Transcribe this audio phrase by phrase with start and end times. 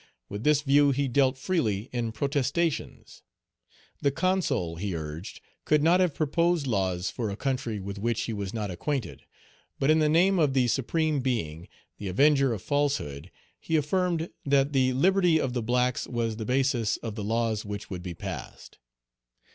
[0.29, 3.21] With this view he dealt freely in protestations.
[4.01, 8.33] The Consul, he urged, could not have proposed laws for a country with which he
[8.33, 9.21] was not acquainted;
[9.77, 11.67] but in the name of the Supreme Being,
[11.99, 13.29] the avenger of falsehood,
[13.59, 17.91] he affirmed that the liberty of the blacks was the basis of the laws which
[17.91, 18.79] would be passed.